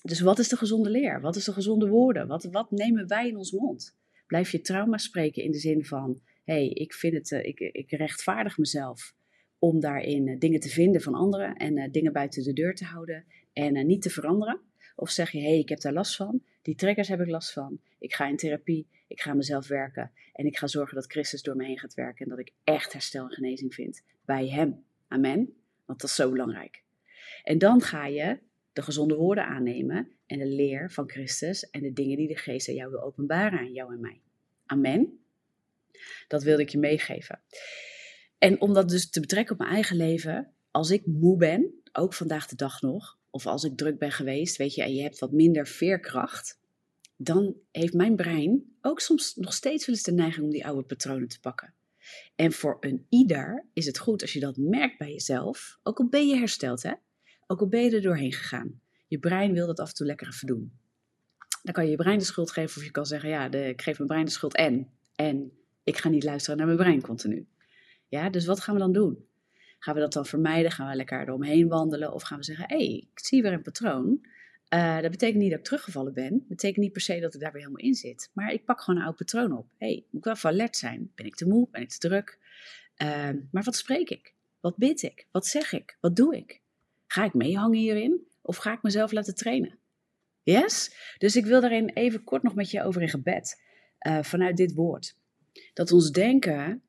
[0.02, 1.20] Dus wat is de gezonde leer?
[1.20, 2.26] Wat is de gezonde woorden?
[2.26, 3.96] Wat, wat nemen wij in ons mond?
[4.26, 7.58] Blijf je trauma spreken in de zin van: hé, hey, ik, vind het, uh, ik,
[7.60, 9.14] ik rechtvaardig mezelf
[9.58, 13.24] om daarin uh, dingen te vinden van anderen en dingen buiten de deur te houden
[13.52, 14.60] en niet te veranderen?
[14.96, 17.52] Of zeg je: hé, hey, ik heb daar last van die triggers heb ik last
[17.52, 17.80] van.
[17.98, 21.56] Ik ga in therapie, ik ga mezelf werken en ik ga zorgen dat Christus door
[21.56, 24.84] me heen gaat werken en dat ik echt herstel en genezing vind bij Hem.
[25.08, 25.54] Amen.
[25.84, 26.82] Want dat is zo belangrijk.
[27.42, 28.38] En dan ga je
[28.72, 32.68] de gezonde woorden aannemen en de leer van Christus en de dingen die de Geest
[32.68, 34.20] aan jou wil openbaren aan jou en mij.
[34.66, 35.24] Amen.
[36.28, 37.40] Dat wilde ik je meegeven.
[38.38, 42.14] En om dat dus te betrekken op mijn eigen leven, als ik moe ben, ook
[42.14, 45.18] vandaag de dag nog, of als ik druk ben geweest, weet je, en je hebt
[45.18, 46.60] wat minder veerkracht,
[47.16, 50.82] dan heeft mijn brein ook soms nog steeds wel eens de neiging om die oude
[50.82, 51.74] patronen te pakken.
[52.34, 56.08] En voor een ieder is het goed als je dat merkt bij jezelf, ook al
[56.08, 56.92] ben je hersteld, hè?
[57.46, 58.80] ook al ben je er doorheen gegaan.
[59.06, 60.72] Je brein wil dat af en toe lekker even doen.
[61.62, 63.96] Dan kan je je brein de schuld geven of je kan zeggen, ja, ik geef
[63.96, 65.52] mijn brein de schuld en, en
[65.84, 67.48] ik ga niet luisteren naar mijn brein continu.
[68.08, 69.28] Ja, dus wat gaan we dan doen?
[69.80, 70.70] Gaan we dat dan vermijden?
[70.70, 72.12] Gaan we lekker eromheen wandelen?
[72.12, 74.26] Of gaan we zeggen, hé, hey, ik zie weer een patroon.
[74.74, 76.30] Uh, dat betekent niet dat ik teruggevallen ben.
[76.30, 78.30] Dat betekent niet per se dat ik daar weer helemaal in zit.
[78.32, 79.66] Maar ik pak gewoon een oud patroon op.
[79.78, 81.12] Hé, hey, moet ik wel alert zijn?
[81.14, 81.68] Ben ik te moe?
[81.70, 82.38] Ben ik te druk?
[83.02, 84.34] Uh, maar wat spreek ik?
[84.60, 85.26] Wat bid ik?
[85.30, 85.96] Wat zeg ik?
[86.00, 86.60] Wat doe ik?
[87.06, 88.26] Ga ik meehangen hierin?
[88.42, 89.78] Of ga ik mezelf laten trainen?
[90.42, 90.96] Yes?
[91.18, 93.62] Dus ik wil daarin even kort nog met je over in gebed.
[94.06, 95.16] Uh, vanuit dit woord.
[95.72, 96.82] Dat ons denken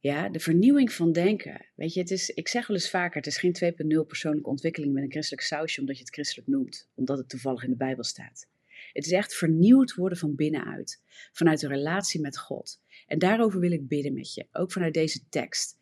[0.00, 1.66] ja, de vernieuwing van denken.
[1.74, 4.92] Weet je, het is, ik zeg wel eens vaker, het is geen 2.0 persoonlijke ontwikkeling
[4.92, 8.04] met een christelijk sausje, omdat je het christelijk noemt, omdat het toevallig in de Bijbel
[8.04, 8.48] staat.
[8.92, 12.80] Het is echt vernieuwd worden van binnenuit, vanuit een relatie met God.
[13.06, 15.78] En daarover wil ik bidden met je, ook vanuit deze tekst.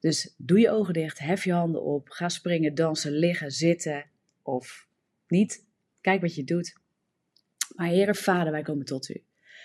[0.00, 4.10] Dus doe je ogen dicht, hef je handen op, ga springen, dansen, liggen, zitten
[4.42, 4.88] of
[5.28, 5.64] niet.
[6.00, 6.76] Kijk wat je doet.
[7.74, 9.22] Maar Heere Vader, wij komen tot u.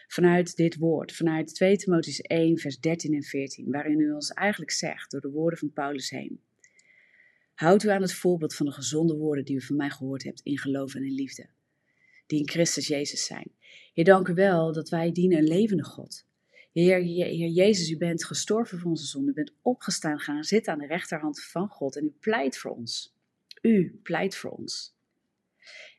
[0.07, 4.71] Vanuit dit woord, vanuit 2 Timotheüs 1, vers 13 en 14, waarin u ons eigenlijk
[4.71, 6.41] zegt, door de woorden van Paulus heen.
[7.53, 10.41] Houd u aan het voorbeeld van de gezonde woorden die u van mij gehoord hebt
[10.41, 11.49] in geloof en in liefde,
[12.27, 13.51] die in Christus Jezus zijn.
[13.93, 16.25] Heer, dank u wel dat wij dienen een levende God.
[16.71, 20.79] Heer, Heer Jezus, u bent gestorven voor onze zonde, u bent opgestaan, gaan zitten aan
[20.79, 23.15] de rechterhand van God en u pleit voor ons.
[23.61, 24.96] U pleit voor ons.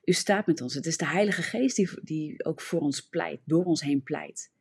[0.08, 0.74] U staat met ons.
[0.74, 4.52] Het is de Heilige Geest die, die ook voor ons pleit, door ons heen pleit.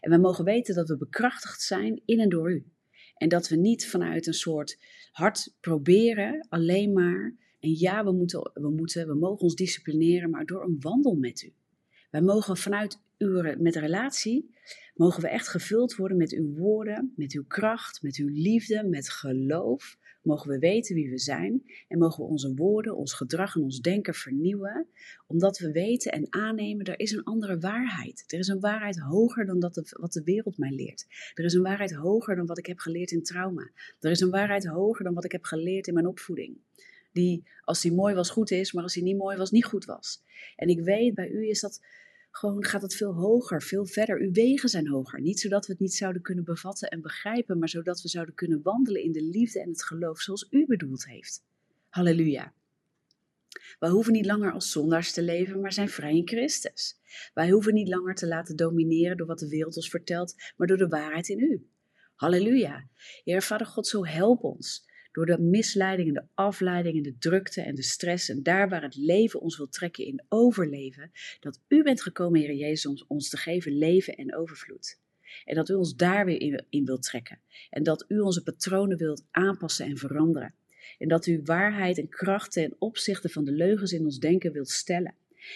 [0.00, 2.66] En we mogen weten dat we bekrachtigd zijn in en door u.
[3.16, 4.78] En dat we niet vanuit een soort
[5.10, 7.36] hard proberen, alleen maar.
[7.60, 11.42] En ja, we moeten, we moeten, we mogen ons disciplineren, maar door een wandel met
[11.42, 11.52] u.
[12.10, 14.54] Wij mogen vanuit uw met relatie,
[14.94, 19.10] mogen we echt gevuld worden met uw woorden, met uw kracht, met uw liefde, met
[19.10, 23.62] geloof mogen we weten wie we zijn en mogen we onze woorden, ons gedrag en
[23.62, 24.86] ons denken vernieuwen,
[25.26, 28.24] omdat we weten en aannemen, er is een andere waarheid.
[28.26, 31.06] Er is een waarheid hoger dan dat wat de wereld mij leert.
[31.34, 33.70] Er is een waarheid hoger dan wat ik heb geleerd in trauma.
[34.00, 36.56] Er is een waarheid hoger dan wat ik heb geleerd in mijn opvoeding.
[37.12, 39.84] Die, als die mooi was, goed is, maar als die niet mooi was, niet goed
[39.84, 40.22] was.
[40.56, 41.80] En ik weet, bij u is dat
[42.36, 44.20] gewoon gaat het veel hoger, veel verder.
[44.20, 45.20] Uw wegen zijn hoger.
[45.20, 48.62] Niet zodat we het niet zouden kunnen bevatten en begrijpen, maar zodat we zouden kunnen
[48.62, 51.44] wandelen in de liefde en het geloof zoals u bedoeld heeft.
[51.88, 52.52] Halleluja.
[53.78, 56.98] Wij hoeven niet langer als zondaars te leven, maar zijn vrij in Christus.
[57.34, 60.76] Wij hoeven niet langer te laten domineren door wat de wereld ons vertelt, maar door
[60.76, 61.66] de waarheid in u.
[62.14, 62.88] Halleluja.
[63.24, 67.74] Heer Vader God, zo help ons door de misleiding de afleiding en de drukte en
[67.74, 72.02] de stress en daar waar het leven ons wil trekken in overleven, dat u bent
[72.02, 74.98] gekomen, Heer Jezus, om ons te geven leven en overvloed.
[75.44, 77.38] En dat u ons daar weer in, wilt trekken.
[77.70, 80.54] En dat u onze patronen wilt aanpassen en veranderen.
[80.98, 84.70] En dat u waarheid en kracht ten opzichte van de leugens in ons denken wilt
[84.70, 85.14] stellen.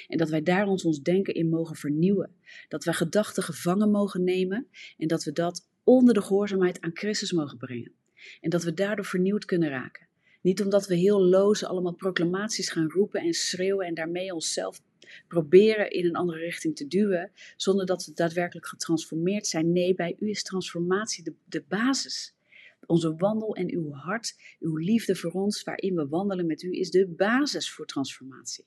[0.08, 2.34] En dat wij daar ons, ons denken in mogen vernieuwen.
[2.68, 4.66] Dat wij gedachten gevangen mogen nemen
[4.98, 7.97] en dat we dat onder de gehoorzaamheid aan Christus mogen brengen.
[8.40, 10.06] En dat we daardoor vernieuwd kunnen raken.
[10.40, 14.80] Niet omdat we heel loze allemaal proclamaties gaan roepen en schreeuwen en daarmee onszelf
[15.28, 19.72] proberen in een andere richting te duwen, zonder dat we daadwerkelijk getransformeerd zijn.
[19.72, 22.36] Nee, bij u is transformatie de, de basis.
[22.86, 26.90] Onze wandel en uw hart, uw liefde voor ons, waarin we wandelen met u, is
[26.90, 28.66] de basis voor transformatie.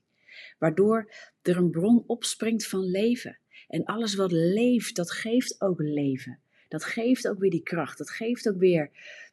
[0.59, 3.39] Waardoor er een bron opspringt van leven.
[3.67, 6.39] En alles wat leeft, dat geeft ook leven.
[6.67, 7.97] Dat geeft ook weer die kracht.
[7.97, 8.91] Dat geeft ook weer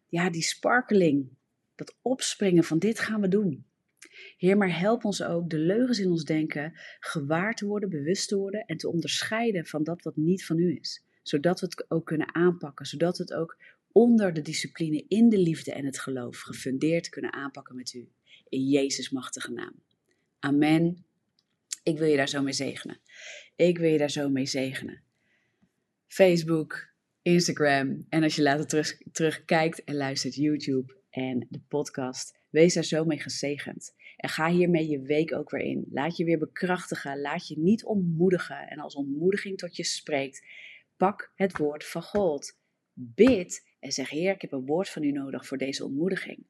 [0.09, 1.29] ja, die sparkeling,
[1.75, 3.67] dat opspringen van dit gaan we doen.
[4.37, 8.37] Heer, maar help ons ook de leugens in ons denken gewaar te worden, bewust te
[8.37, 11.05] worden en te onderscheiden van dat wat niet van u is.
[11.23, 13.57] Zodat we het ook kunnen aanpakken, zodat we het ook
[13.93, 18.09] onder de discipline in de liefde en het geloof gefundeerd kunnen aanpakken met u.
[18.49, 19.75] In Jezus' machtige naam.
[20.39, 21.05] Amen.
[21.83, 23.01] Ik wil je daar zo mee zegenen.
[23.57, 25.03] Ik wil je daar zo mee zegenen.
[26.07, 26.89] Facebook,
[27.29, 28.07] Instagram.
[28.09, 33.05] En als je later terug, terugkijkt en luistert YouTube en de podcast, wees daar zo
[33.05, 33.95] mee gezegend.
[34.17, 35.87] En ga hiermee je week ook weer in.
[35.91, 37.21] Laat je weer bekrachtigen.
[37.21, 38.69] Laat je niet ontmoedigen.
[38.69, 40.47] En als ontmoediging tot je spreekt,
[40.97, 42.59] pak het woord van God.
[42.93, 46.47] Bid en zeg: Heer, ik heb een woord van u nodig voor deze ontmoediging.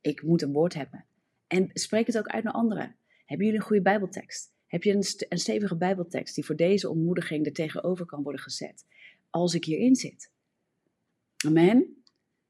[0.00, 1.06] Ik moet een woord hebben.
[1.46, 2.96] En spreek het ook uit naar anderen.
[3.24, 4.54] Hebben jullie een goede Bijbeltekst?
[4.66, 8.84] Heb je een, een stevige Bijbeltekst die voor deze ontmoediging er tegenover kan worden gezet?
[9.40, 10.30] Als ik hierin zit.
[11.46, 12.02] Amen.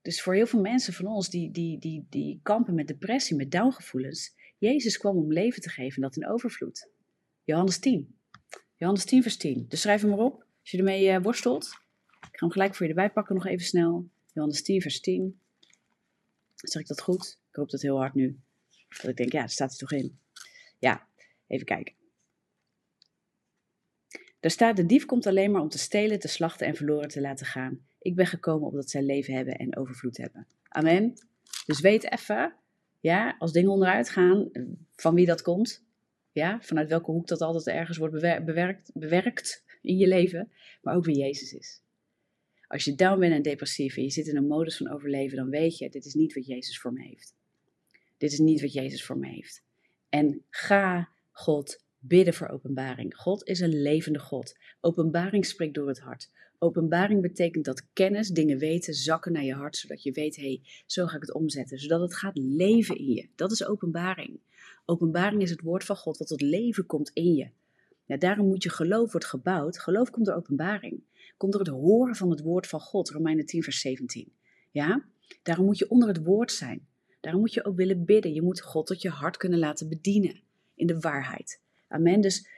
[0.03, 3.51] Dus voor heel veel mensen van ons die, die, die, die kampen met depressie, met
[3.51, 6.88] downgevoelens, Jezus kwam om leven te geven, dat in overvloed.
[7.44, 8.18] Johannes 10.
[8.77, 9.64] Johannes 10, vers 10.
[9.68, 11.64] Dus schrijf hem maar op, als je ermee uh, worstelt.
[12.20, 14.09] Ik ga hem gelijk voor je erbij pakken, nog even snel.
[14.33, 15.40] Johannes 10, vers 10.
[16.55, 17.38] Zeg ik dat goed?
[17.49, 18.40] Ik hoop dat heel hard nu.
[18.88, 20.18] Dat ik denk, ja, daar staat hij toch in.
[20.79, 21.09] Ja,
[21.46, 21.94] even kijken.
[24.40, 27.20] Daar staat, de dief komt alleen maar om te stelen, te slachten en verloren te
[27.20, 27.81] laten gaan.
[27.99, 30.46] Ik ben gekomen opdat zij leven hebben en overvloed hebben.
[30.68, 31.14] Amen.
[31.66, 32.55] Dus weet even,
[33.01, 34.51] ja, als dingen onderuit gaan,
[34.96, 35.85] van wie dat komt.
[36.33, 40.53] Ja, vanuit welke hoek dat altijd ergens wordt bewerkt, bewerkt in je leven.
[40.83, 41.83] Maar ook wie Jezus is.
[42.66, 45.51] Als je down bent en depressief en je zit in een modus van overleven, dan
[45.51, 47.35] weet je, dit is niet wat Jezus voor me heeft.
[48.16, 49.62] Dit is niet wat Jezus voor me heeft.
[50.09, 53.16] En ga God bidden voor openbaring.
[53.16, 54.57] God is een levende God.
[54.81, 56.31] Openbaring spreekt door het hart.
[56.59, 60.61] Openbaring betekent dat kennis, dingen weten, zakken naar je hart, zodat je weet, hé, hey,
[60.87, 63.29] zo ga ik het omzetten, zodat het gaat leven in je.
[63.35, 64.40] Dat is openbaring.
[64.85, 67.51] Openbaring is het woord van God wat tot leven komt in je.
[68.05, 69.79] Ja, daarom moet je geloof wordt gebouwd.
[69.79, 71.03] Geloof komt door openbaring.
[71.37, 73.11] Komt door het horen van het woord van God.
[73.11, 74.33] Romeinen 10 vers 17.
[74.71, 75.05] Ja?
[75.42, 76.87] Daarom moet je onder het woord zijn.
[77.21, 78.33] Daarom moet je ook willen bidden.
[78.33, 80.40] Je moet God tot je hart kunnen laten bedienen.
[80.75, 81.61] In de waarheid.
[81.97, 82.21] Amen.
[82.21, 82.49] Dus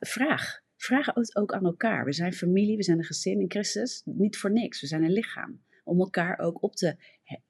[0.00, 0.60] vraag.
[0.76, 2.04] Vraag ook aan elkaar.
[2.04, 4.02] We zijn familie, we zijn een gezin in Christus.
[4.04, 4.80] Niet voor niks.
[4.80, 5.62] We zijn een lichaam.
[5.84, 6.96] Om elkaar ook op te,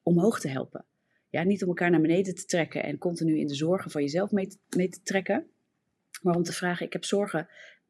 [0.03, 0.85] omhoog te helpen.
[1.29, 4.31] Ja, niet om elkaar naar beneden te trekken en continu in de zorgen van jezelf
[4.31, 5.47] mee te, mee te trekken.
[6.21, 7.47] Maar om te vragen, ik heb zorgen,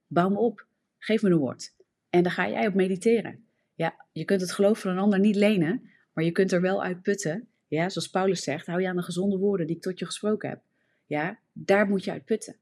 [0.08, 0.66] bouw me op.
[1.00, 1.74] Geef me een woord.
[2.10, 3.46] En daar ga jij op mediteren.
[3.74, 6.84] Ja, je kunt het geloof van een ander niet lenen, maar je kunt er wel
[6.84, 7.48] uit putten.
[7.68, 10.50] Ja, zoals Paulus zegt, hou je aan de gezonde woorden die ik tot je gesproken
[10.50, 10.62] heb.
[11.06, 12.56] Ja, daar moet je uit putten.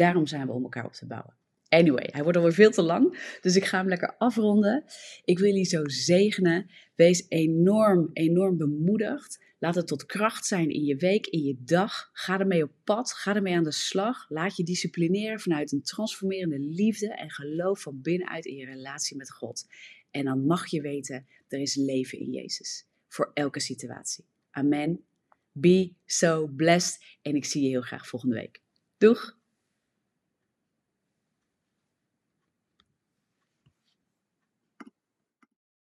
[0.00, 1.34] Daarom zijn we om elkaar op te bouwen.
[1.68, 4.84] Anyway, hij wordt alweer veel te lang, dus ik ga hem lekker afronden.
[5.24, 6.70] Ik wil je zo zegenen.
[6.94, 9.44] Wees enorm, enorm bemoedigd.
[9.58, 12.10] Laat het tot kracht zijn in je week, in je dag.
[12.12, 14.26] Ga ermee op pad, ga ermee aan de slag.
[14.28, 19.32] Laat je disciplineren vanuit een transformerende liefde en geloof van binnenuit in je relatie met
[19.32, 19.66] God.
[20.10, 22.86] En dan mag je weten, er is leven in Jezus.
[23.08, 24.24] Voor elke situatie.
[24.50, 25.04] Amen.
[25.52, 27.04] Be so blessed.
[27.22, 28.60] En ik zie je heel graag volgende week.
[28.98, 29.38] Doeg!